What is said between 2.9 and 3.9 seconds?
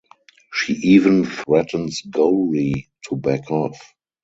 to back off.